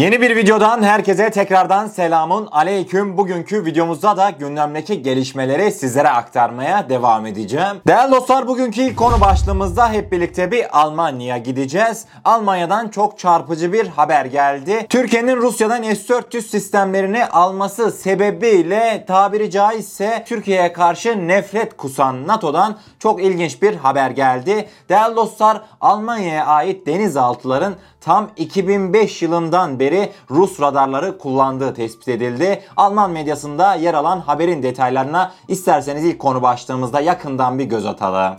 Yeni 0.00 0.20
bir 0.20 0.36
videodan 0.36 0.82
herkese 0.82 1.30
tekrardan 1.30 1.86
selamun 1.86 2.48
aleyküm. 2.52 3.16
Bugünkü 3.16 3.64
videomuzda 3.64 4.16
da 4.16 4.30
gündemdeki 4.30 5.02
gelişmeleri 5.02 5.72
sizlere 5.72 6.08
aktarmaya 6.08 6.88
devam 6.88 7.26
edeceğim. 7.26 7.76
Değerli 7.86 8.12
dostlar 8.12 8.48
bugünkü 8.48 8.96
konu 8.96 9.20
başlığımızda 9.20 9.92
hep 9.92 10.12
birlikte 10.12 10.50
bir 10.50 10.80
Almanya'ya 10.80 11.38
gideceğiz. 11.38 12.04
Almanya'dan 12.24 12.88
çok 12.88 13.18
çarpıcı 13.18 13.72
bir 13.72 13.88
haber 13.88 14.24
geldi. 14.24 14.86
Türkiye'nin 14.88 15.36
Rusya'dan 15.36 15.82
S-400 15.82 16.42
sistemlerini 16.42 17.26
alması 17.26 17.90
sebebiyle 17.90 19.04
tabiri 19.08 19.50
caizse 19.50 20.24
Türkiye'ye 20.26 20.72
karşı 20.72 21.28
nefret 21.28 21.76
kusan 21.76 22.26
NATO'dan 22.26 22.78
çok 22.98 23.22
ilginç 23.22 23.62
bir 23.62 23.74
haber 23.74 24.10
geldi. 24.10 24.68
Değerli 24.88 25.16
dostlar 25.16 25.60
Almanya'ya 25.80 26.46
ait 26.46 26.86
denizaltıların 26.86 27.74
tam 28.00 28.30
2005 28.36 29.22
yılından 29.22 29.80
beri 29.80 29.89
Rus 30.30 30.60
radarları 30.60 31.18
kullandığı 31.18 31.74
tespit 31.74 32.08
edildi. 32.08 32.62
Alman 32.76 33.10
medyasında 33.10 33.74
yer 33.74 33.94
alan 33.94 34.20
haberin 34.20 34.62
detaylarına 34.62 35.32
isterseniz 35.48 36.04
ilk 36.04 36.18
konu 36.18 36.42
başlığımızda 36.42 37.00
yakından 37.00 37.58
bir 37.58 37.64
göz 37.64 37.86
atalım. 37.86 38.36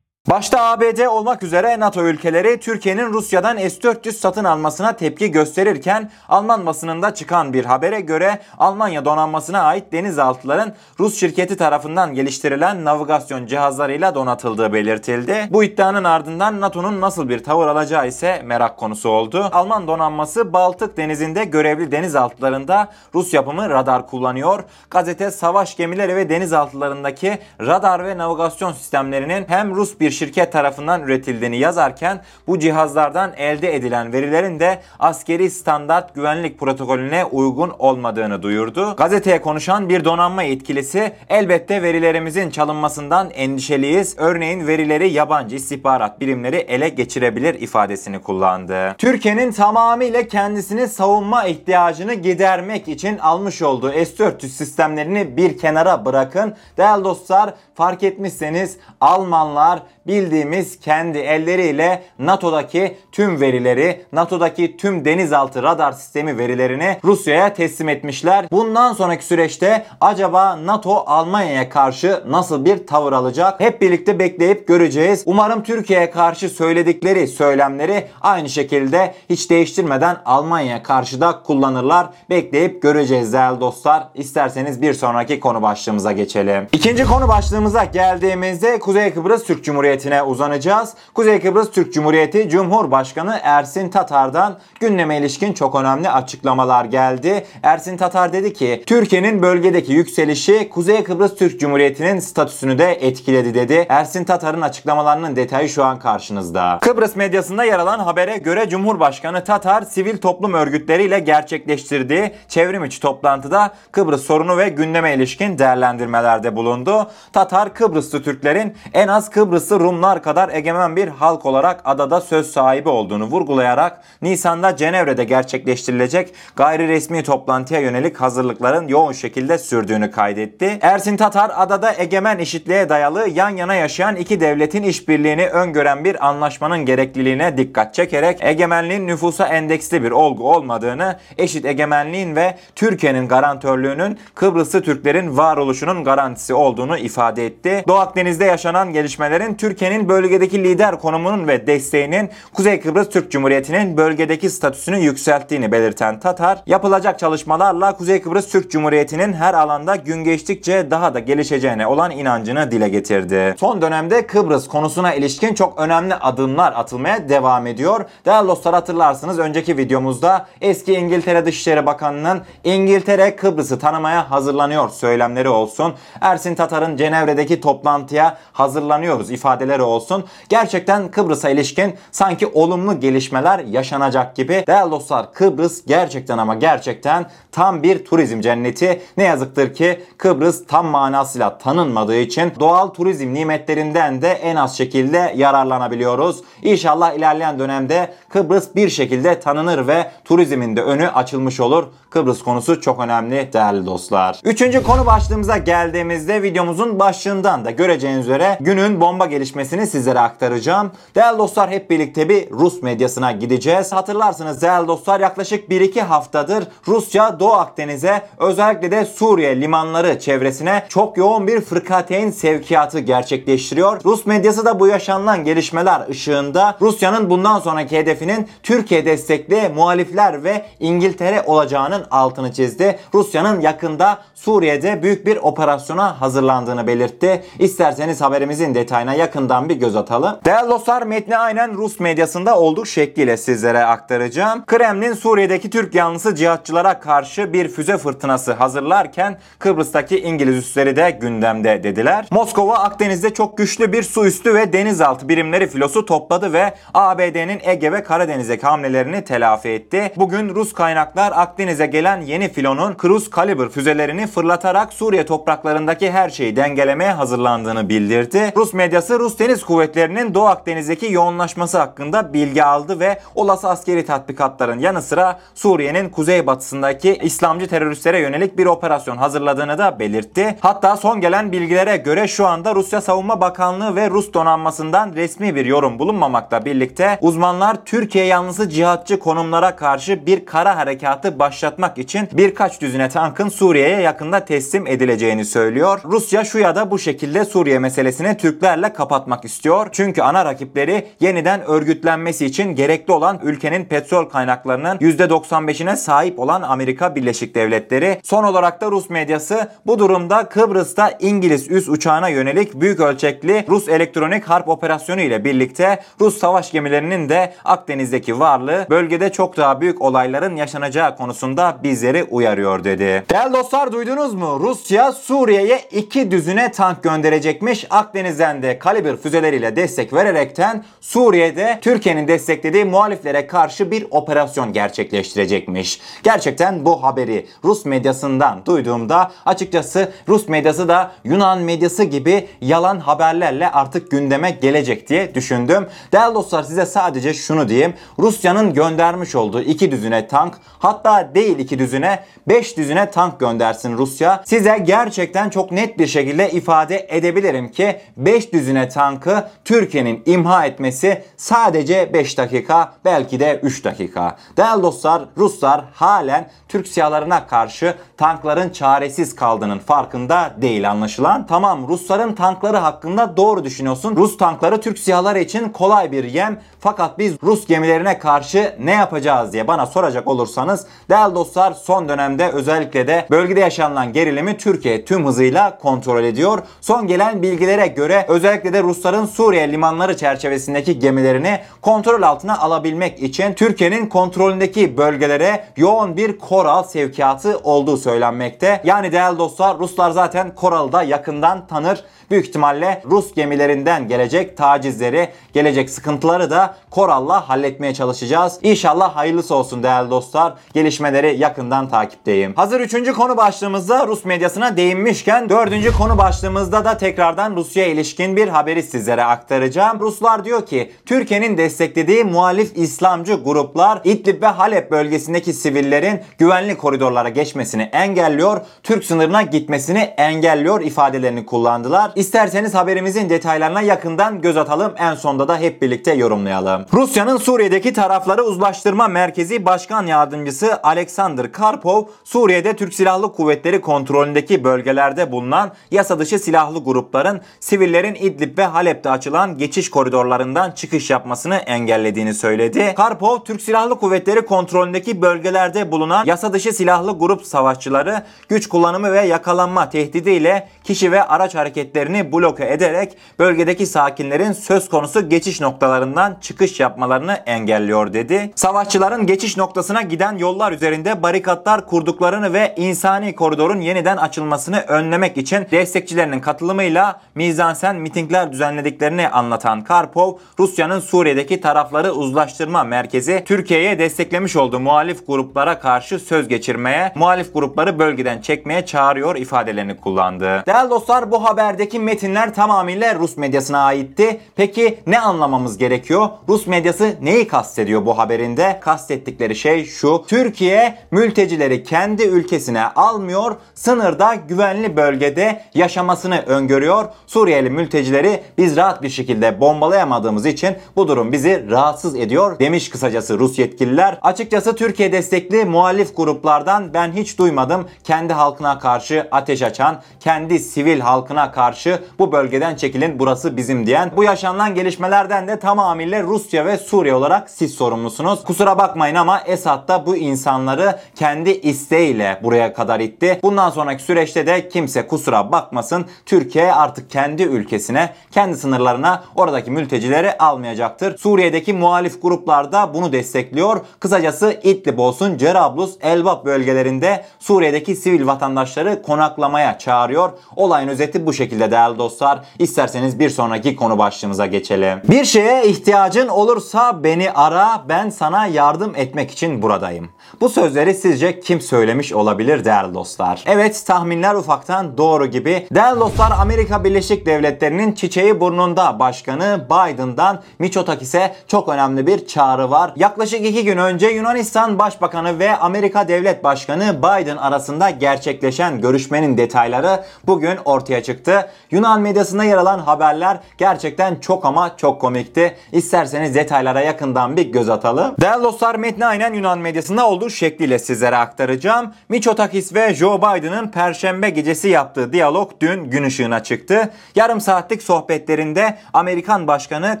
Başta 0.32 0.62
ABD 0.62 1.06
olmak 1.06 1.42
üzere 1.42 1.80
NATO 1.80 2.04
ülkeleri 2.04 2.60
Türkiye'nin 2.60 3.12
Rusya'dan 3.12 3.56
S-400 3.56 4.12
satın 4.12 4.44
almasına 4.44 4.92
tepki 4.92 5.30
gösterirken 5.30 6.10
Alman 6.28 6.66
basınında 6.66 7.14
çıkan 7.14 7.52
bir 7.52 7.64
habere 7.64 8.00
göre 8.00 8.38
Almanya 8.58 9.04
donanmasına 9.04 9.62
ait 9.62 9.92
denizaltıların 9.92 10.74
Rus 11.00 11.20
şirketi 11.20 11.56
tarafından 11.56 12.14
geliştirilen 12.14 12.84
navigasyon 12.84 13.46
cihazlarıyla 13.46 14.14
donatıldığı 14.14 14.72
belirtildi. 14.72 15.48
Bu 15.50 15.64
iddianın 15.64 16.04
ardından 16.04 16.60
NATO'nun 16.60 17.00
nasıl 17.00 17.28
bir 17.28 17.44
tavır 17.44 17.66
alacağı 17.66 18.08
ise 18.08 18.42
merak 18.44 18.76
konusu 18.76 19.08
oldu. 19.08 19.48
Alman 19.52 19.86
donanması 19.86 20.52
Baltık 20.52 20.96
denizinde 20.96 21.44
görevli 21.44 21.92
denizaltılarında 21.92 22.92
Rus 23.14 23.34
yapımı 23.34 23.70
radar 23.70 24.06
kullanıyor. 24.06 24.64
Gazete 24.90 25.30
savaş 25.30 25.76
gemileri 25.76 26.16
ve 26.16 26.28
denizaltılarındaki 26.28 27.38
radar 27.60 28.04
ve 28.04 28.18
navigasyon 28.18 28.72
sistemlerinin 28.72 29.44
hem 29.48 29.74
Rus 29.74 30.00
bir 30.00 30.21
şirket 30.22 30.52
tarafından 30.52 31.02
üretildiğini 31.02 31.58
yazarken 31.58 32.20
bu 32.46 32.58
cihazlardan 32.58 33.32
elde 33.36 33.74
edilen 33.74 34.12
verilerin 34.12 34.60
de 34.60 34.82
askeri 34.98 35.50
standart 35.50 36.14
güvenlik 36.14 36.58
protokolüne 36.58 37.24
uygun 37.24 37.72
olmadığını 37.78 38.42
duyurdu. 38.42 38.96
Gazeteye 38.96 39.40
konuşan 39.40 39.88
bir 39.88 40.04
donanma 40.04 40.42
yetkilisi 40.42 41.12
elbette 41.28 41.82
verilerimizin 41.82 42.50
çalınmasından 42.50 43.30
endişeliyiz. 43.30 44.14
Örneğin 44.18 44.66
verileri 44.66 45.10
yabancı 45.10 45.56
istihbarat 45.56 46.20
birimleri 46.20 46.56
ele 46.56 46.88
geçirebilir 46.88 47.54
ifadesini 47.54 48.18
kullandı. 48.20 48.94
Türkiye'nin 48.98 49.52
tamamıyla 49.52 50.28
kendisini 50.28 50.88
savunma 50.88 51.44
ihtiyacını 51.44 52.14
gidermek 52.14 52.88
için 52.88 53.18
almış 53.18 53.62
olduğu 53.62 53.90
S-400 53.90 54.48
sistemlerini 54.48 55.36
bir 55.36 55.58
kenara 55.58 56.04
bırakın. 56.04 56.54
Değerli 56.76 57.04
dostlar 57.04 57.54
fark 57.74 58.02
etmişseniz 58.02 58.76
Almanlar 59.00 59.82
bildiğimiz 60.12 60.80
kendi 60.80 61.18
elleriyle 61.18 62.02
NATO'daki 62.18 62.96
tüm 63.12 63.40
verileri, 63.40 64.04
NATO'daki 64.12 64.76
tüm 64.76 65.04
denizaltı 65.04 65.62
radar 65.62 65.92
sistemi 65.92 66.38
verilerini 66.38 66.96
Rusya'ya 67.04 67.54
teslim 67.54 67.88
etmişler. 67.88 68.46
Bundan 68.50 68.92
sonraki 68.92 69.24
süreçte 69.24 69.86
acaba 70.00 70.66
NATO 70.66 71.04
Almanya'ya 71.06 71.68
karşı 71.68 72.22
nasıl 72.26 72.64
bir 72.64 72.86
tavır 72.86 73.12
alacak? 73.12 73.60
Hep 73.60 73.80
birlikte 73.80 74.18
bekleyip 74.18 74.68
göreceğiz. 74.68 75.22
Umarım 75.26 75.62
Türkiye'ye 75.62 76.10
karşı 76.10 76.48
söyledikleri 76.48 77.28
söylemleri 77.28 78.06
aynı 78.20 78.48
şekilde 78.48 79.14
hiç 79.30 79.50
değiştirmeden 79.50 80.16
Almanya'ya 80.24 80.82
karşı 80.82 81.20
da 81.20 81.42
kullanırlar. 81.42 82.06
Bekleyip 82.30 82.82
göreceğiz 82.82 83.32
değerli 83.32 83.60
dostlar. 83.60 84.08
İsterseniz 84.14 84.82
bir 84.82 84.94
sonraki 84.94 85.40
konu 85.40 85.62
başlığımıza 85.62 86.12
geçelim. 86.12 86.66
İkinci 86.72 87.04
konu 87.04 87.28
başlığımıza 87.28 87.84
geldiğimizde 87.84 88.78
Kuzey 88.78 89.14
Kıbrıs 89.14 89.44
Türk 89.44 89.64
Cumhuriyeti'ne 90.02 90.22
uzanacağız. 90.22 90.94
Kuzey 91.14 91.40
Kıbrıs 91.40 91.70
Türk 91.70 91.92
Cumhuriyeti 91.94 92.48
Cumhurbaşkanı 92.48 93.40
Ersin 93.42 93.90
Tatar'dan 93.90 94.58
gündeme 94.80 95.18
ilişkin 95.18 95.52
çok 95.52 95.74
önemli 95.74 96.10
açıklamalar 96.10 96.84
geldi. 96.84 97.46
Ersin 97.62 97.96
Tatar 97.96 98.32
dedi 98.32 98.52
ki 98.52 98.82
Türkiye'nin 98.86 99.42
bölgedeki 99.42 99.92
yükselişi 99.92 100.68
Kuzey 100.68 101.04
Kıbrıs 101.04 101.34
Türk 101.34 101.60
Cumhuriyeti'nin 101.60 102.20
statüsünü 102.20 102.78
de 102.78 102.92
etkiledi 102.92 103.54
dedi. 103.54 103.86
Ersin 103.88 104.24
Tatar'ın 104.24 104.60
açıklamalarının 104.60 105.36
detayı 105.36 105.68
şu 105.68 105.84
an 105.84 105.98
karşınızda. 105.98 106.78
Kıbrıs 106.82 107.16
medyasında 107.16 107.64
yer 107.64 107.78
alan 107.78 107.98
habere 107.98 108.36
göre 108.36 108.68
Cumhurbaşkanı 108.68 109.44
Tatar 109.44 109.82
sivil 109.82 110.18
toplum 110.18 110.54
örgütleriyle 110.54 111.18
gerçekleştirdiği 111.18 112.32
çevrim 112.48 112.84
içi 112.84 113.00
toplantıda 113.00 113.74
Kıbrıs 113.92 114.22
sorunu 114.22 114.58
ve 114.58 114.68
gündeme 114.68 115.14
ilişkin 115.14 115.58
değerlendirmelerde 115.58 116.56
bulundu. 116.56 117.10
Tatar 117.32 117.74
Kıbrıslı 117.74 118.22
Türklerin 118.22 118.76
en 118.94 119.08
az 119.08 119.30
Kıbrıslı 119.30 119.80
Rumlar 119.82 120.22
kadar 120.22 120.48
egemen 120.48 120.96
bir 120.96 121.08
halk 121.08 121.46
olarak 121.46 121.80
adada 121.84 122.20
söz 122.20 122.50
sahibi 122.50 122.88
olduğunu 122.88 123.24
vurgulayarak 123.24 124.02
Nisan'da 124.22 124.76
Cenevre'de 124.76 125.24
gerçekleştirilecek 125.24 126.34
gayri 126.56 126.88
resmi 126.88 127.22
toplantıya 127.22 127.80
yönelik 127.80 128.20
hazırlıkların 128.20 128.88
yoğun 128.88 129.12
şekilde 129.12 129.58
sürdüğünü 129.58 130.10
kaydetti. 130.10 130.78
Ersin 130.80 131.16
Tatar 131.16 131.50
adada 131.56 131.94
egemen 131.98 132.38
eşitliğe 132.38 132.88
dayalı 132.88 133.28
yan 133.28 133.50
yana 133.50 133.74
yaşayan 133.74 134.16
iki 134.16 134.40
devletin 134.40 134.82
işbirliğini 134.82 135.46
öngören 135.46 136.04
bir 136.04 136.26
anlaşmanın 136.26 136.78
gerekliliğine 136.78 137.56
dikkat 137.58 137.94
çekerek 137.94 138.38
egemenliğin 138.42 139.06
nüfusa 139.06 139.46
endeksli 139.46 140.02
bir 140.02 140.10
olgu 140.10 140.52
olmadığını, 140.54 141.18
eşit 141.38 141.64
egemenliğin 141.64 142.36
ve 142.36 142.56
Türkiye'nin 142.74 143.28
garantörlüğünün 143.28 144.18
Kıbrıslı 144.34 144.82
Türklerin 144.82 145.36
varoluşunun 145.36 146.04
garantisi 146.04 146.54
olduğunu 146.54 146.98
ifade 146.98 147.46
etti. 147.46 147.84
Doğu 147.88 147.98
Akdeniz'de 147.98 148.44
yaşanan 148.44 148.92
gelişmelerin 148.92 149.54
Türkiye'nin 149.72 150.08
bölgedeki 150.08 150.64
lider 150.64 151.00
konumunun 151.00 151.48
ve 151.48 151.66
desteğinin 151.66 152.30
Kuzey 152.54 152.80
Kıbrıs 152.80 153.08
Türk 153.08 153.30
Cumhuriyeti'nin 153.30 153.96
bölgedeki 153.96 154.50
statüsünü 154.50 154.98
yükselttiğini 154.98 155.72
belirten 155.72 156.20
Tatar, 156.20 156.62
yapılacak 156.66 157.18
çalışmalarla 157.18 157.96
Kuzey 157.96 158.22
Kıbrıs 158.22 158.48
Türk 158.48 158.70
Cumhuriyeti'nin 158.70 159.32
her 159.32 159.54
alanda 159.54 159.96
gün 159.96 160.24
geçtikçe 160.24 160.90
daha 160.90 161.14
da 161.14 161.18
gelişeceğine 161.18 161.86
olan 161.86 162.10
inancını 162.10 162.70
dile 162.70 162.88
getirdi. 162.88 163.54
Son 163.58 163.82
dönemde 163.82 164.26
Kıbrıs 164.26 164.68
konusuna 164.68 165.14
ilişkin 165.14 165.54
çok 165.54 165.80
önemli 165.80 166.14
adımlar 166.14 166.72
atılmaya 166.76 167.28
devam 167.28 167.66
ediyor. 167.66 168.04
Değerli 168.26 168.48
dostlar 168.48 168.74
hatırlarsınız 168.74 169.38
önceki 169.38 169.76
videomuzda 169.76 170.46
eski 170.60 170.92
İngiltere 170.92 171.46
Dışişleri 171.46 171.86
Bakanı'nın 171.86 172.42
İngiltere 172.64 173.36
Kıbrıs'ı 173.36 173.78
tanımaya 173.78 174.30
hazırlanıyor 174.30 174.88
söylemleri 174.88 175.48
olsun. 175.48 175.94
Ersin 176.20 176.54
Tatar'ın 176.54 176.96
Cenevre'deki 176.96 177.60
toplantıya 177.60 178.38
hazırlanıyoruz 178.52 179.30
ifadeleri 179.62 179.82
olsun. 179.82 180.24
Gerçekten 180.48 181.10
Kıbrıs'a 181.10 181.50
ilişkin 181.50 181.94
sanki 182.10 182.46
olumlu 182.46 183.00
gelişmeler 183.00 183.58
yaşanacak 183.58 184.36
gibi. 184.36 184.64
Değerli 184.66 184.90
dostlar 184.90 185.32
Kıbrıs 185.32 185.86
gerçekten 185.86 186.38
ama 186.38 186.54
gerçekten 186.54 187.26
tam 187.52 187.82
bir 187.82 188.04
turizm 188.04 188.40
cenneti. 188.40 189.02
Ne 189.16 189.24
yazıktır 189.24 189.74
ki 189.74 190.00
Kıbrıs 190.18 190.66
tam 190.66 190.86
manasıyla 190.86 191.58
tanınmadığı 191.58 192.16
için 192.16 192.52
doğal 192.60 192.88
turizm 192.88 193.34
nimetlerinden 193.34 194.22
de 194.22 194.28
en 194.28 194.56
az 194.56 194.78
şekilde 194.78 195.34
yararlanabiliyoruz. 195.36 196.42
İnşallah 196.62 197.12
ilerleyen 197.12 197.58
dönemde 197.58 198.14
Kıbrıs 198.28 198.74
bir 198.74 198.88
şekilde 198.88 199.40
tanınır 199.40 199.86
ve 199.86 200.10
turizmin 200.24 200.76
de 200.76 200.82
önü 200.82 201.08
açılmış 201.08 201.60
olur. 201.60 201.84
Kıbrıs 202.10 202.42
konusu 202.42 202.80
çok 202.80 203.00
önemli 203.00 203.50
değerli 203.52 203.86
dostlar. 203.86 204.40
Üçüncü 204.44 204.82
konu 204.82 205.06
başlığımıza 205.06 205.58
geldiğimizde 205.58 206.42
videomuzun 206.42 206.98
başlığından 206.98 207.64
da 207.64 207.70
göreceğiniz 207.70 208.26
üzere 208.26 208.58
günün 208.60 209.00
bomba 209.00 209.26
gelişmesini 209.26 209.86
sizlere 209.86 210.20
aktaracağım. 210.20 210.90
Değerli 211.14 211.38
dostlar 211.38 211.70
hep 211.70 211.90
birlikte 211.90 212.28
bir 212.28 212.50
Rus 212.50 212.82
medyasına 212.82 213.32
gideceğiz. 213.32 213.92
Hatırlarsınız 213.92 214.62
değerli 214.62 214.88
dostlar 214.88 215.20
yaklaşık 215.20 215.68
1-2 215.68 216.00
haftadır 216.00 216.64
Rusya 216.88 217.40
Doğu 217.42 217.52
Akdeniz'e 217.52 218.22
özellikle 218.38 218.90
de 218.90 219.04
Suriye 219.04 219.60
limanları 219.60 220.18
çevresine 220.18 220.84
çok 220.88 221.16
yoğun 221.16 221.46
bir 221.46 221.60
fırkateyn 221.60 222.30
sevkiyatı 222.30 223.00
gerçekleştiriyor. 223.00 224.04
Rus 224.04 224.26
medyası 224.26 224.64
da 224.64 224.80
bu 224.80 224.86
yaşanılan 224.86 225.44
gelişmeler 225.44 226.08
ışığında 226.08 226.76
Rusya'nın 226.80 227.30
bundan 227.30 227.60
sonraki 227.60 227.98
hedefinin 227.98 228.48
Türkiye 228.62 229.04
destekli 229.04 229.68
muhalifler 229.74 230.44
ve 230.44 230.64
İngiltere 230.80 231.42
olacağının 231.46 232.06
altını 232.10 232.52
çizdi. 232.52 232.98
Rusya'nın 233.14 233.60
yakında 233.60 234.18
Suriye'de 234.34 235.02
büyük 235.02 235.26
bir 235.26 235.36
operasyona 235.36 236.20
hazırlandığını 236.20 236.86
belirtti. 236.86 237.44
İsterseniz 237.58 238.20
haberimizin 238.20 238.74
detayına 238.74 239.14
yakından 239.14 239.68
bir 239.68 239.76
göz 239.76 239.96
atalım. 239.96 240.38
Değerli 240.44 240.70
dostlar 240.70 241.02
metni 241.02 241.38
aynen 241.38 241.74
Rus 241.74 242.00
medyasında 242.00 242.58
olduğu 242.58 242.86
şekliyle 242.86 243.36
sizlere 243.36 243.84
aktaracağım. 243.84 244.64
Kremlin 244.66 245.12
Suriye'deki 245.12 245.70
Türk 245.70 245.94
yanlısı 245.94 246.34
cihatçılara 246.34 247.00
karşı 247.00 247.31
bir 247.38 247.68
füze 247.68 247.98
fırtınası 247.98 248.52
hazırlarken 248.52 249.38
Kıbrıs'taki 249.58 250.20
İngiliz 250.20 250.56
üsleri 250.56 250.96
de 250.96 251.10
gündemde 251.10 251.82
dediler. 251.82 252.26
Moskova 252.30 252.74
Akdeniz'de 252.74 253.34
çok 253.34 253.58
güçlü 253.58 253.92
bir 253.92 254.02
su 254.02 254.26
üstü 254.26 254.54
ve 254.54 254.72
denizaltı 254.72 255.28
birimleri 255.28 255.66
filosu 255.66 256.06
topladı 256.06 256.52
ve 256.52 256.74
ABD'nin 256.94 257.60
Ege 257.62 257.92
ve 257.92 258.02
Karadeniz'deki 258.02 258.66
hamlelerini 258.66 259.24
telafi 259.24 259.68
etti. 259.68 260.12
Bugün 260.16 260.54
Rus 260.54 260.72
kaynaklar 260.72 261.32
Akdeniz'e 261.36 261.86
gelen 261.86 262.20
yeni 262.20 262.48
filonun 262.48 262.96
Cruise 263.02 263.30
Caliber 263.36 263.68
füzelerini 263.68 264.26
fırlatarak 264.26 264.92
Suriye 264.92 265.26
topraklarındaki 265.26 266.10
her 266.10 266.30
şeyi 266.30 266.56
dengelemeye 266.56 267.12
hazırlandığını 267.12 267.88
bildirdi. 267.88 268.52
Rus 268.56 268.74
medyası 268.74 269.18
Rus 269.18 269.38
Deniz 269.38 269.64
Kuvvetleri'nin 269.64 270.34
Doğu 270.34 270.46
Akdeniz'deki 270.46 271.12
yoğunlaşması 271.12 271.78
hakkında 271.78 272.32
bilgi 272.32 272.64
aldı 272.64 273.00
ve 273.00 273.20
olası 273.34 273.68
askeri 273.68 274.06
tatbikatların 274.06 274.78
yanı 274.78 275.02
sıra 275.02 275.40
Suriye'nin 275.54 276.08
kuzeybatısındaki 276.08 277.18
İslamcı 277.22 277.66
teröristlere 277.66 278.18
yönelik 278.18 278.58
bir 278.58 278.66
operasyon 278.66 279.16
hazırladığını 279.16 279.78
da 279.78 279.98
belirtti. 279.98 280.56
Hatta 280.60 280.96
son 280.96 281.20
gelen 281.20 281.52
bilgilere 281.52 281.96
göre 281.96 282.28
şu 282.28 282.46
anda 282.46 282.74
Rusya 282.74 283.00
Savunma 283.00 283.40
Bakanlığı 283.40 283.96
ve 283.96 284.10
Rus 284.10 284.32
donanmasından 284.32 285.12
resmi 285.14 285.54
bir 285.54 285.66
yorum 285.66 285.98
bulunmamakla 285.98 286.64
birlikte 286.64 287.18
uzmanlar 287.20 287.84
Türkiye 287.84 288.24
yanlısı 288.24 288.68
cihatçı 288.68 289.18
konumlara 289.18 289.76
karşı 289.76 290.26
bir 290.26 290.46
kara 290.46 290.76
harekatı 290.76 291.38
başlatmak 291.38 291.98
için 291.98 292.28
birkaç 292.32 292.80
düzine 292.80 293.08
tankın 293.08 293.48
Suriye'ye 293.48 294.00
yakında 294.00 294.44
teslim 294.44 294.86
edileceğini 294.86 295.44
söylüyor. 295.44 296.00
Rusya 296.04 296.44
şu 296.44 296.58
ya 296.58 296.76
da 296.76 296.90
bu 296.90 296.98
şekilde 296.98 297.44
Suriye 297.44 297.78
meselesini 297.78 298.36
Türklerle 298.36 298.92
kapatmak 298.92 299.44
istiyor. 299.44 299.86
Çünkü 299.92 300.22
ana 300.22 300.44
rakipleri 300.44 301.06
yeniden 301.20 301.60
örgütlenmesi 301.60 302.46
için 302.46 302.74
gerekli 302.74 303.12
olan 303.12 303.40
ülkenin 303.42 303.84
petrol 303.84 304.24
kaynaklarının 304.24 304.98
%95'ine 304.98 305.96
sahip 305.96 306.38
olan 306.38 306.62
Amerika 306.62 307.11
Birleşik 307.14 307.54
Devletleri. 307.54 308.20
Son 308.22 308.44
olarak 308.44 308.80
da 308.80 308.90
Rus 308.90 309.10
medyası 309.10 309.68
bu 309.86 309.98
durumda 309.98 310.48
Kıbrıs'ta 310.48 311.10
İngiliz 311.20 311.70
üst 311.70 311.88
uçağına 311.88 312.28
yönelik 312.28 312.74
büyük 312.74 313.00
ölçekli 313.00 313.64
Rus 313.68 313.88
elektronik 313.88 314.44
harp 314.44 314.68
operasyonu 314.68 315.20
ile 315.20 315.44
birlikte 315.44 316.02
Rus 316.20 316.38
savaş 316.38 316.72
gemilerinin 316.72 317.28
de 317.28 317.54
Akdeniz'deki 317.64 318.40
varlığı 318.40 318.86
bölgede 318.90 319.32
çok 319.32 319.56
daha 319.56 319.80
büyük 319.80 320.02
olayların 320.02 320.56
yaşanacağı 320.56 321.16
konusunda 321.16 321.76
bizleri 321.82 322.24
uyarıyor 322.24 322.84
dedi. 322.84 323.24
Değerli 323.30 323.52
dostlar 323.52 323.92
duydunuz 323.92 324.34
mu? 324.34 324.60
Rusya 324.60 325.12
Suriye'ye 325.12 325.80
iki 325.92 326.30
düzüne 326.30 326.72
tank 326.72 327.02
gönderecekmiş. 327.02 327.86
Akdeniz'den 327.90 328.62
de 328.62 328.78
kaliber 328.78 329.16
füzeleriyle 329.16 329.76
destek 329.76 330.12
vererekten 330.12 330.84
Suriye'de 331.00 331.78
Türkiye'nin 331.82 332.28
desteklediği 332.28 332.84
muhaliflere 332.84 333.46
karşı 333.46 333.90
bir 333.90 334.06
operasyon 334.10 334.72
gerçekleştirecekmiş. 334.72 336.00
Gerçekten 336.22 336.84
bu 336.84 337.01
haberi 337.02 337.46
Rus 337.64 337.84
medyasından 337.84 338.66
duyduğumda 338.66 339.30
açıkçası 339.46 340.12
Rus 340.28 340.48
medyası 340.48 340.88
da 340.88 341.12
Yunan 341.24 341.58
medyası 341.58 342.04
gibi 342.04 342.48
yalan 342.60 343.00
haberlerle 343.00 343.70
artık 343.70 344.10
gündeme 344.10 344.50
gelecek 344.50 345.08
diye 345.08 345.34
düşündüm. 345.34 345.86
Değerli 346.12 346.34
dostlar 346.34 346.62
size 346.62 346.86
sadece 346.86 347.34
şunu 347.34 347.68
diyeyim. 347.68 347.94
Rusya'nın 348.18 348.74
göndermiş 348.74 349.34
olduğu 349.34 349.60
iki 349.60 349.90
düzine 349.90 350.28
tank 350.28 350.54
hatta 350.78 351.34
değil 351.34 351.58
iki 351.58 351.78
düzine 351.78 352.24
5 352.48 352.76
düzine 352.76 353.10
tank 353.10 353.40
göndersin 353.40 353.96
Rusya. 353.98 354.42
Size 354.46 354.78
gerçekten 354.78 355.50
çok 355.50 355.72
net 355.72 355.98
bir 355.98 356.06
şekilde 356.06 356.50
ifade 356.50 357.06
edebilirim 357.10 357.70
ki 357.70 358.00
5 358.16 358.52
düzine 358.52 358.88
tankı 358.88 359.48
Türkiye'nin 359.64 360.22
imha 360.26 360.66
etmesi 360.66 361.24
sadece 361.36 362.12
5 362.12 362.38
dakika 362.38 362.92
belki 363.04 363.40
de 363.40 363.60
3 363.62 363.84
dakika. 363.84 364.36
Değerli 364.56 364.82
dostlar 364.82 365.22
Ruslar 365.36 365.84
halen 365.92 366.50
Türk 366.68 366.88
siyahlarına 366.92 367.46
karşı 367.46 367.94
tankların 368.16 368.70
çaresiz 368.70 369.36
kaldığının 369.36 369.78
farkında 369.78 370.54
değil 370.56 370.90
anlaşılan. 370.90 371.46
Tamam 371.46 371.88
Rusların 371.88 372.32
tankları 372.34 372.76
hakkında 372.76 373.36
doğru 373.36 373.64
düşünüyorsun. 373.64 374.16
Rus 374.16 374.36
tankları 374.36 374.80
Türk 374.80 374.98
siyahları 374.98 375.38
için 375.38 375.68
kolay 375.68 376.12
bir 376.12 376.24
yem. 376.24 376.60
Fakat 376.80 377.18
biz 377.18 377.42
Rus 377.42 377.66
gemilerine 377.66 378.18
karşı 378.18 378.76
ne 378.80 378.92
yapacağız 378.92 379.52
diye 379.52 379.68
bana 379.68 379.86
soracak 379.86 380.28
olursanız 380.28 380.86
değerli 381.10 381.34
dostlar 381.34 381.72
son 381.72 382.08
dönemde 382.08 382.48
özellikle 382.48 383.06
de 383.06 383.26
bölgede 383.30 383.60
yaşanılan 383.60 384.12
gerilimi 384.12 384.58
Türkiye 384.58 385.04
tüm 385.04 385.26
hızıyla 385.26 385.78
kontrol 385.78 386.24
ediyor. 386.24 386.58
Son 386.80 387.06
gelen 387.06 387.42
bilgilere 387.42 387.86
göre 387.86 388.26
özellikle 388.28 388.72
de 388.72 388.82
Rusların 388.82 389.26
Suriye 389.26 389.72
limanları 389.72 390.16
çerçevesindeki 390.16 390.98
gemilerini 390.98 391.60
kontrol 391.80 392.22
altına 392.22 392.58
alabilmek 392.58 393.22
için 393.22 393.54
Türkiye'nin 393.54 394.06
kontrolündeki 394.06 394.96
bölgelere 394.96 395.64
yoğun 395.76 396.16
bir 396.16 396.38
koral 396.72 396.82
sevkiyatı 396.82 397.58
olduğu 397.58 397.96
söylenmekte. 397.96 398.80
Yani 398.84 399.12
değerli 399.12 399.38
dostlar 399.38 399.78
Ruslar 399.78 400.10
zaten 400.10 400.54
koralı 400.54 400.92
da 400.92 401.02
yakından 401.02 401.66
tanır. 401.66 402.04
Büyük 402.32 402.46
ihtimalle 402.46 403.02
Rus 403.10 403.34
gemilerinden 403.34 404.08
gelecek 404.08 404.56
tacizleri, 404.56 405.28
gelecek 405.52 405.90
sıkıntıları 405.90 406.50
da 406.50 406.76
Koral'la 406.90 407.48
halletmeye 407.48 407.94
çalışacağız. 407.94 408.58
İnşallah 408.62 409.16
hayırlısı 409.16 409.54
olsun 409.54 409.82
değerli 409.82 410.10
dostlar. 410.10 410.54
Gelişmeleri 410.74 411.38
yakından 411.38 411.88
takipteyim. 411.88 412.54
Hazır 412.54 412.80
üçüncü 412.80 413.12
konu 413.12 413.36
başlığımızda 413.36 414.06
Rus 414.06 414.24
medyasına 414.24 414.76
değinmişken 414.76 415.48
dördüncü 415.48 415.92
konu 415.92 416.18
başlığımızda 416.18 416.84
da 416.84 416.96
tekrardan 416.98 417.56
Rusya 417.56 417.86
ilişkin 417.86 418.36
bir 418.36 418.48
haberi 418.48 418.82
sizlere 418.82 419.24
aktaracağım. 419.24 420.00
Ruslar 420.00 420.44
diyor 420.44 420.66
ki 420.66 420.92
Türkiye'nin 421.06 421.58
desteklediği 421.58 422.24
muhalif 422.24 422.76
İslamcı 422.76 423.34
gruplar 423.34 424.00
İdlib 424.04 424.42
ve 424.42 424.46
Halep 424.46 424.90
bölgesindeki 424.90 425.52
sivillerin 425.52 426.20
güvenli 426.38 426.76
koridorlara 426.76 427.28
geçmesini 427.28 427.82
engelliyor, 427.82 428.60
Türk 428.82 429.04
sınırına 429.04 429.42
gitmesini 429.42 429.98
engelliyor 429.98 430.80
ifadelerini 430.80 431.46
kullandılar. 431.46 432.12
İsterseniz 432.22 432.74
haberimizin 432.74 433.30
detaylarına 433.30 433.80
yakından 433.80 434.40
göz 434.40 434.56
atalım. 434.56 434.92
En 434.98 435.14
sonda 435.14 435.48
da 435.48 435.58
hep 435.58 435.82
birlikte 435.82 436.12
yorumlayalım. 436.14 436.86
Rusya'nın 436.92 437.36
Suriye'deki 437.36 437.92
tarafları 437.92 438.42
uzlaştırma 438.42 439.08
merkezi 439.08 439.64
başkan 439.64 440.06
yardımcısı 440.06 440.82
Alexander 440.82 441.52
Karpov, 441.52 442.04
Suriye'de 442.24 442.76
Türk 442.76 442.94
Silahlı 442.94 443.32
Kuvvetleri 443.32 443.80
kontrolündeki 443.80 444.64
bölgelerde 444.64 445.32
bulunan 445.32 445.72
yasa 445.90 446.18
dışı 446.18 446.38
silahlı 446.38 446.84
grupların 446.84 447.40
sivillerin 447.60 448.14
İdlib 448.14 448.58
ve 448.58 448.64
Halep'te 448.64 449.10
açılan 449.10 449.58
geçiş 449.58 449.90
koridorlarından 449.90 450.70
çıkış 450.70 451.10
yapmasını 451.10 451.56
engellediğini 451.56 452.34
söyledi. 452.34 452.92
Karpov, 452.96 453.38
Türk 453.44 453.62
Silahlı 453.62 453.98
Kuvvetleri 453.98 454.46
kontrolündeki 454.46 455.22
bölgelerde 455.22 455.92
bulunan 455.92 456.26
yasa 456.26 456.52
dışı 456.52 456.72
silahlı 456.72 457.18
grup 457.18 457.46
savaşçıları 457.46 458.22
güç 458.48 458.68
kullanımı 458.68 459.12
ve 459.12 459.20
yakalanma 459.20 459.90
tehdidiyle 459.90 460.68
kişi 460.84 461.12
ve 461.12 461.22
araç 461.22 461.54
hareketlerini 461.54 462.11
bloke 462.32 462.66
ederek 462.72 463.16
bölgedeki 463.38 463.86
sakinlerin 463.86 464.52
söz 464.52 464.88
konusu 464.88 465.28
geçiş 465.28 465.60
noktalarından 465.60 466.36
çıkış 466.40 466.80
yapmalarını 466.80 467.32
engelliyor 467.32 468.12
dedi. 468.12 468.50
Savaşçıların 468.54 469.26
geçiş 469.26 469.56
noktasına 469.56 470.02
giden 470.02 470.36
yollar 470.36 470.72
üzerinde 470.72 471.22
barikatlar 471.22 471.86
kurduklarını 471.86 472.52
ve 472.52 472.74
insani 472.76 473.34
koridorun 473.34 473.80
yeniden 473.80 474.16
açılmasını 474.16 474.80
önlemek 474.80 475.36
için 475.36 475.66
destekçilerinin 475.70 476.40
katılımıyla 476.40 477.20
mizansen 477.34 477.96
mitingler 477.96 478.52
düzenlediklerini 478.52 479.28
anlatan 479.28 479.84
Karpov, 479.84 480.32
Rusya'nın 480.58 481.00
Suriye'deki 481.00 481.60
tarafları 481.60 482.12
uzlaştırma 482.12 482.84
merkezi 482.84 483.42
Türkiye'ye 483.46 483.98
desteklemiş 483.98 484.56
olduğu 484.56 484.80
muhalif 484.80 485.26
gruplara 485.26 485.78
karşı 485.78 486.18
söz 486.18 486.48
geçirmeye, 486.48 487.12
muhalif 487.14 487.54
grupları 487.54 487.98
bölgeden 487.98 488.40
çekmeye 488.40 488.86
çağırıyor 488.86 489.36
ifadelerini 489.36 489.96
kullandı. 489.96 490.62
Değerli 490.66 490.90
dostlar 490.90 491.30
bu 491.30 491.44
haberdeki 491.44 491.91
metinler 491.98 492.54
tamamıyla 492.54 493.14
Rus 493.14 493.36
medyasına 493.36 493.84
aitti. 493.84 494.40
Peki 494.56 494.98
ne 495.06 495.20
anlamamız 495.20 495.78
gerekiyor? 495.78 496.28
Rus 496.48 496.66
medyası 496.66 497.16
neyi 497.22 497.48
kastediyor 497.48 498.06
bu 498.06 498.18
haberinde? 498.18 498.78
Kastettikleri 498.80 499.56
şey 499.56 499.84
şu. 499.84 500.24
Türkiye 500.28 500.98
mültecileri 501.10 501.84
kendi 501.84 502.22
ülkesine 502.22 502.84
almıyor, 502.86 503.56
sınırda 503.74 504.34
güvenli 504.34 504.96
bölgede 504.96 505.62
yaşamasını 505.74 506.42
öngörüyor. 506.46 507.04
Suriyeli 507.26 507.70
mültecileri 507.70 508.42
biz 508.58 508.76
rahat 508.76 509.02
bir 509.02 509.10
şekilde 509.10 509.60
bombalayamadığımız 509.60 510.46
için 510.46 510.76
bu 510.96 511.08
durum 511.08 511.32
bizi 511.32 511.70
rahatsız 511.70 512.16
ediyor 512.16 512.58
demiş 512.58 512.88
kısacası 512.90 513.38
Rus 513.38 513.58
yetkililer. 513.58 514.18
Açıkçası 514.22 514.76
Türkiye 514.76 515.12
destekli 515.12 515.64
muhalif 515.64 516.16
gruplardan 516.16 516.94
ben 516.94 517.12
hiç 517.12 517.38
duymadım 517.38 517.88
kendi 518.04 518.32
halkına 518.32 518.78
karşı 518.78 519.28
ateş 519.30 519.62
açan, 519.62 520.02
kendi 520.20 520.58
sivil 520.58 521.00
halkına 521.00 521.52
karşı 521.52 521.81
karşı 521.82 522.02
bu 522.18 522.32
bölgeden 522.32 522.76
çekilin 522.76 523.18
burası 523.18 523.56
bizim 523.56 523.86
diyen. 523.86 524.10
Bu 524.16 524.24
yaşanılan 524.24 524.74
gelişmelerden 524.74 525.48
de 525.48 525.58
tamamıyla 525.58 526.22
Rusya 526.22 526.66
ve 526.66 526.76
Suriye 526.76 527.14
olarak 527.14 527.50
siz 527.50 527.74
sorumlusunuz. 527.74 528.44
Kusura 528.44 528.78
bakmayın 528.78 529.14
ama 529.14 529.40
Esad 529.40 529.88
da 529.88 530.06
bu 530.06 530.16
insanları 530.16 530.98
kendi 531.16 531.50
isteğiyle 531.50 532.40
buraya 532.42 532.72
kadar 532.72 533.00
itti. 533.00 533.40
Bundan 533.42 533.70
sonraki 533.70 534.02
süreçte 534.02 534.46
de 534.46 534.68
kimse 534.68 535.06
kusura 535.06 535.52
bakmasın 535.52 536.06
Türkiye 536.26 536.72
artık 536.72 537.10
kendi 537.10 537.42
ülkesine, 537.42 538.14
kendi 538.30 538.56
sınırlarına 538.56 539.22
oradaki 539.34 539.70
mültecileri 539.70 540.38
almayacaktır. 540.38 541.18
Suriye'deki 541.18 541.72
muhalif 541.72 542.22
gruplar 542.22 542.72
da 542.72 542.94
bunu 542.94 543.12
destekliyor. 543.12 543.80
Kısacası 544.00 544.60
İdlib 544.62 544.98
olsun, 544.98 545.38
Cerablus, 545.38 545.96
Elbap 546.02 546.44
bölgelerinde 546.44 547.24
Suriye'deki 547.38 547.96
sivil 547.96 548.26
vatandaşları 548.26 549.02
konaklamaya 549.02 549.78
çağırıyor. 549.78 550.30
Olayın 550.56 550.88
özeti 550.88 551.26
bu 551.26 551.32
şekilde 551.32 551.71
değerli 551.72 551.98
dostlar. 551.98 552.44
İsterseniz 552.58 553.18
bir 553.18 553.30
sonraki 553.30 553.76
konu 553.76 553.98
başlığımıza 553.98 554.46
geçelim. 554.46 555.00
Bir 555.10 555.24
şeye 555.24 555.66
ihtiyacın 555.66 556.28
olursa 556.28 557.04
beni 557.04 557.30
ara, 557.30 557.82
ben 557.88 558.10
sana 558.10 558.46
yardım 558.46 558.92
etmek 558.96 559.30
için 559.30 559.62
buradayım. 559.62 560.08
Bu 560.40 560.48
sözleri 560.48 560.94
sizce 560.94 561.40
kim 561.40 561.60
söylemiş 561.60 562.12
olabilir 562.12 562.64
değerli 562.64 562.94
dostlar? 562.94 563.42
Evet 563.46 563.84
tahminler 563.86 564.34
ufaktan 564.34 564.98
doğru 564.98 565.26
gibi. 565.26 565.66
Değerli 565.74 566.00
dostlar 566.00 566.32
Amerika 566.40 566.84
Birleşik 566.84 567.26
Devletleri'nin 567.26 567.92
çiçeği 567.92 568.40
burnunda 568.40 568.98
başkanı 568.98 569.66
Biden'dan 569.70 570.42
Mitsotakis'e 570.58 571.34
çok 571.48 571.68
önemli 571.68 572.06
bir 572.06 572.26
çağrı 572.26 572.70
var. 572.70 572.92
Yaklaşık 572.96 573.46
iki 573.46 573.64
gün 573.64 573.76
önce 573.76 574.06
Yunanistan 574.06 574.78
Başbakanı 574.78 575.38
ve 575.38 575.56
Amerika 575.56 576.08
Devlet 576.08 576.44
Başkanı 576.44 576.98
Biden 576.98 577.36
arasında 577.36 577.90
gerçekleşen 577.90 578.80
görüşmenin 578.80 579.38
detayları 579.38 580.04
bugün 580.26 580.58
ortaya 580.64 581.02
çıktı. 581.02 581.50
Yunan 581.72 582.00
medyasında 582.00 582.44
yer 582.44 582.56
alan 582.56 582.78
haberler 582.78 583.40
gerçekten 583.58 584.16
çok 584.16 584.44
ama 584.44 584.76
çok 584.76 585.00
komikti. 585.00 585.56
İsterseniz 585.72 586.34
detaylara 586.34 586.80
yakından 586.80 587.36
bir 587.36 587.52
göz 587.52 587.68
atalım. 587.68 588.14
Değerli 588.20 588.42
dostlar 588.42 588.74
metni 588.74 589.06
aynen 589.06 589.34
Yunan 589.34 589.58
medyasında 589.58 590.08
olduğu 590.08 590.30
şekliyle 590.30 590.78
sizlere 590.78 591.16
aktaracağım. 591.16 591.94
Mitsotakis 592.08 592.74
ve 592.74 592.94
Joe 592.94 593.18
Biden'ın 593.18 593.68
perşembe 593.68 594.30
gecesi 594.30 594.68
yaptığı 594.68 595.12
diyalog 595.12 595.50
dün 595.60 595.84
gün 595.84 596.04
ışığına 596.04 596.42
çıktı. 596.42 596.90
Yarım 597.14 597.40
saatlik 597.40 597.82
sohbetlerinde 597.82 598.78
Amerikan 598.92 599.46
Başkanı 599.46 600.00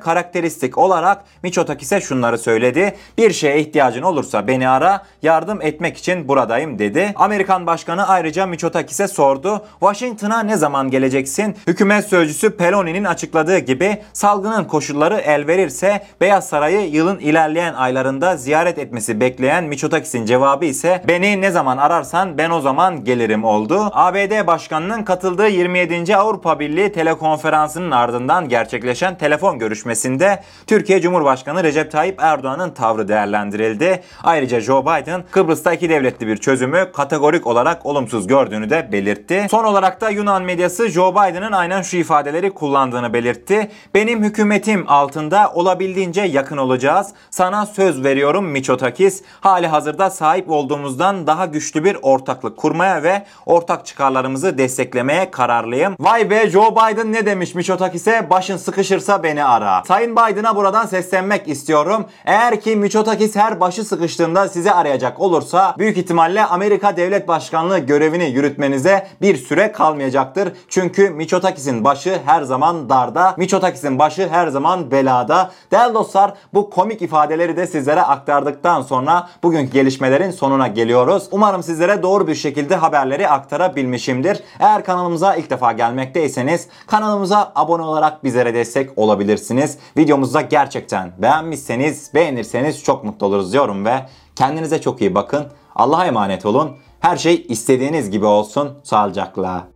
karakteristik 0.00 0.78
olarak 0.78 1.24
Mitsotakis'e 1.42 2.00
şunları 2.00 2.38
söyledi. 2.38 2.96
Bir 3.18 3.32
şeye 3.32 3.60
ihtiyacın 3.60 4.02
olursa 4.02 4.46
beni 4.46 4.68
ara, 4.68 5.02
yardım 5.22 5.62
etmek 5.62 5.96
için 5.96 6.28
buradayım 6.28 6.78
dedi. 6.78 7.12
Amerikan 7.16 7.66
Başkanı 7.66 8.08
ayrıca 8.08 8.46
Mitsotakis'e 8.46 9.08
sordu. 9.08 9.64
Washington'a 9.80 10.42
ne 10.42 10.56
zaman 10.56 10.90
geleceksin? 10.90 11.56
Hükümet 11.66 12.04
sözcüsü 12.04 12.56
Peloni'nin 12.56 13.04
açıkladığı 13.04 13.58
gibi 13.58 13.98
salgının 14.12 14.64
koşulları 14.64 15.18
el 15.18 15.46
verirse 15.46 16.06
Beyaz 16.20 16.48
Saray'ı 16.48 16.90
yılın 16.90 17.18
ilerleyen 17.18 17.74
aylarında 17.74 18.36
ziyaret 18.36 18.78
etmesi 18.78 19.20
bekleyen 19.20 19.64
Mitsotakis'in 19.64 20.26
cevabı 20.26 20.64
ise 20.64 21.04
beni 21.08 21.40
ne 21.40 21.50
zaman 21.50 21.76
ararsan 21.78 22.38
ben 22.38 22.50
o 22.50 22.60
zaman 22.60 23.04
gelirim 23.04 23.44
oldu. 23.44 23.90
ABD 23.92 24.46
Başkanı'nın 24.46 25.02
katıldığı 25.02 25.48
27. 25.48 26.16
Avrupa 26.16 26.60
Birliği 26.60 26.92
telekonferansının 26.92 27.90
ardından 27.90 28.48
gerçekleşen 28.48 29.18
telefon 29.18 29.58
görüşmesinde 29.58 30.42
Türkiye 30.66 31.00
Cumhurbaşkanı 31.00 31.64
Recep 31.64 31.92
Tayyip 31.92 32.22
Erdoğan'ın 32.22 32.70
tavrı 32.70 33.08
değerlendirildi. 33.08 34.02
Ayrıca 34.22 34.60
Joe 34.60 34.82
Biden 34.82 35.24
Kıbrıs'ta 35.30 35.72
iki 35.72 35.90
devletli 35.90 36.26
bir 36.26 36.36
çözümü 36.36 36.92
kategorik 36.92 37.46
olarak 37.46 37.86
olumsuz 37.86 38.26
gördüğünü 38.26 38.70
de 38.70 38.92
belirtti. 38.92 39.46
Son 39.50 39.64
olarak 39.64 40.00
da 40.00 40.10
Yunan 40.10 40.42
medyası 40.42 40.88
Joe 40.88 41.12
Biden'ın 41.12 41.41
aynen 41.50 41.82
şu 41.82 41.96
ifadeleri 41.96 42.50
kullandığını 42.50 43.12
belirtti. 43.12 43.70
Benim 43.94 44.24
hükümetim 44.24 44.84
altında 44.88 45.52
olabildiğince 45.54 46.20
yakın 46.22 46.56
olacağız. 46.56 47.08
Sana 47.30 47.66
söz 47.66 48.04
veriyorum 48.04 48.46
Miçotakis. 48.46 49.22
Hali 49.40 49.66
hazırda 49.66 50.10
sahip 50.10 50.50
olduğumuzdan 50.50 51.26
daha 51.26 51.46
güçlü 51.46 51.84
bir 51.84 51.96
ortaklık 52.02 52.56
kurmaya 52.56 53.02
ve 53.02 53.24
ortak 53.46 53.86
çıkarlarımızı 53.86 54.58
desteklemeye 54.58 55.30
kararlıyım. 55.30 55.96
Vay 56.00 56.30
be 56.30 56.50
Joe 56.50 56.76
Biden 56.76 57.12
ne 57.12 57.26
demiş 57.26 57.54
Miçotakis'e? 57.54 58.30
Başın 58.30 58.56
sıkışırsa 58.56 59.22
beni 59.22 59.44
ara. 59.44 59.82
Sayın 59.88 60.12
Biden'a 60.12 60.56
buradan 60.56 60.86
seslenmek 60.86 61.48
istiyorum. 61.48 62.06
Eğer 62.24 62.60
ki 62.60 62.76
Miçotakis 62.76 63.36
her 63.36 63.60
başı 63.60 63.84
sıkıştığında 63.84 64.48
sizi 64.48 64.72
arayacak 64.72 65.20
olursa 65.20 65.74
büyük 65.78 65.96
ihtimalle 65.96 66.44
Amerika 66.44 66.96
Devlet 66.96 67.28
Başkanlığı 67.28 67.78
görevini 67.78 68.30
yürütmenize 68.30 69.06
bir 69.20 69.36
süre 69.36 69.72
kalmayacaktır. 69.72 70.52
Çünkü 70.68 71.10
Miçotakis'in 71.32 71.84
başı 71.84 72.20
her 72.24 72.42
zaman 72.42 72.88
darda. 72.88 73.34
Miçotakis'in 73.36 73.98
başı 73.98 74.28
her 74.28 74.48
zaman 74.48 74.90
belada. 74.90 75.50
Değerli 75.70 75.94
dostlar 75.94 76.34
bu 76.54 76.70
komik 76.70 77.02
ifadeleri 77.02 77.56
de 77.56 77.66
sizlere 77.66 78.02
aktardıktan 78.02 78.82
sonra 78.82 79.28
bugünkü 79.42 79.72
gelişmelerin 79.72 80.30
sonuna 80.30 80.68
geliyoruz. 80.68 81.28
Umarım 81.30 81.62
sizlere 81.62 82.02
doğru 82.02 82.26
bir 82.26 82.34
şekilde 82.34 82.76
haberleri 82.76 83.28
aktarabilmişimdir. 83.28 84.40
Eğer 84.60 84.84
kanalımıza 84.84 85.34
ilk 85.34 85.50
defa 85.50 85.72
gelmekteyseniz 85.72 86.68
kanalımıza 86.86 87.52
abone 87.54 87.82
olarak 87.82 88.24
bizlere 88.24 88.54
destek 88.54 88.98
olabilirsiniz. 88.98 89.78
Videomuzu 89.96 90.40
gerçekten 90.50 91.12
beğenmişseniz, 91.18 92.14
beğenirseniz 92.14 92.82
çok 92.82 93.04
mutlu 93.04 93.26
oluruz 93.26 93.52
diyorum 93.52 93.84
ve 93.84 94.06
kendinize 94.36 94.80
çok 94.80 95.00
iyi 95.00 95.14
bakın. 95.14 95.46
Allah'a 95.74 96.06
emanet 96.06 96.46
olun. 96.46 96.76
Her 97.00 97.16
şey 97.16 97.46
istediğiniz 97.48 98.10
gibi 98.10 98.26
olsun. 98.26 98.70
Sağlıcakla. 98.82 99.71